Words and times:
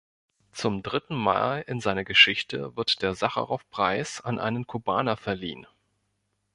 Zum 0.51 0.81
dritten 0.81 1.13
Mal 1.13 1.61
in 1.67 1.79
seiner 1.79 2.03
Geschichte 2.03 2.75
wird 2.75 3.03
der 3.03 3.13
Sacharow-Preis 3.13 4.19
an 4.21 4.39
einen 4.39 4.65
Kubaner 4.65 5.15
verliehen. 5.15 5.67